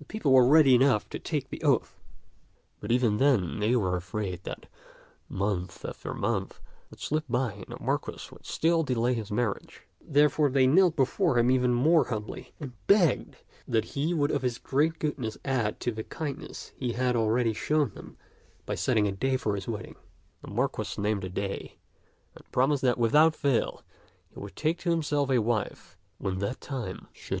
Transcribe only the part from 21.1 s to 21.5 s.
a